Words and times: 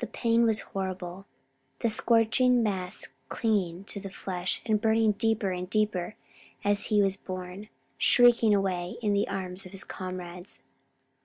The 0.00 0.08
pain 0.08 0.42
was 0.42 0.60
horrible, 0.72 1.24
the 1.82 1.88
scorching 1.88 2.64
mass 2.64 3.06
clinging 3.28 3.84
to 3.84 4.00
the 4.00 4.10
flesh 4.10 4.60
and 4.66 4.80
burning 4.80 5.12
deeper 5.12 5.52
and 5.52 5.70
deeper 5.70 6.16
as 6.64 6.86
he 6.86 7.00
was 7.00 7.16
borne 7.16 7.68
shrieking 7.96 8.52
away 8.56 8.96
in 9.00 9.12
the 9.12 9.28
arms 9.28 9.66
of 9.66 9.70
his 9.70 9.84
comrades. 9.84 10.58